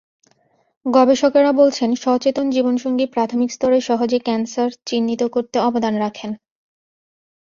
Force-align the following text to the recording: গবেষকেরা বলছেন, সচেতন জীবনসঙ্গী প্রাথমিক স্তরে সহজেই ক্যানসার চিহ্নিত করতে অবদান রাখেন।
গবেষকেরা 0.85 1.51
বলছেন, 1.51 1.89
সচেতন 1.95 2.45
জীবনসঙ্গী 2.49 3.05
প্রাথমিক 3.05 3.49
স্তরে 3.51 3.79
সহজেই 3.81 4.21
ক্যানসার 4.21 4.69
চিহ্নিত 4.85 5.21
করতে 5.25 5.57
অবদান 5.59 5.93
রাখেন। 5.97 6.31